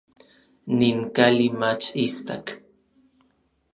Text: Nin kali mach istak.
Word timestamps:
Nin 0.79 0.97
kali 1.15 1.47
mach 1.61 1.85
istak. 2.05 2.45